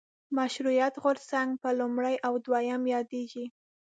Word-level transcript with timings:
مشروطیت 0.37 0.93
غورځنګ 1.03 1.49
په 1.61 1.69
لومړي 1.79 2.15
او 2.27 2.33
دویم 2.45 2.81
یادېږي. 2.93 3.45